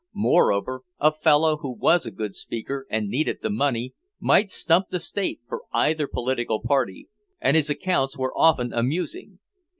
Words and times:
Moreover, 0.15 0.81
a 0.99 1.11
fellow 1.11 1.57
who 1.57 1.77
was 1.77 2.07
a 2.07 2.11
good 2.11 2.33
speaker, 2.33 2.87
and 2.89 3.07
needed 3.07 3.41
the 3.43 3.51
money, 3.51 3.93
might 4.19 4.49
stump 4.49 4.89
the 4.89 4.99
state 4.99 5.41
for 5.47 5.61
either 5.73 6.07
political 6.07 6.59
party, 6.59 7.07
and 7.39 7.55
his 7.55 7.69
accounts 7.69 8.17
were 8.17 8.35
often 8.35 8.73
amusing. 8.73 9.37